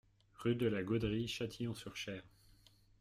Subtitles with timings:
[0.39, 2.23] Rue de la Gaudrie, Châtillon-sur-Cher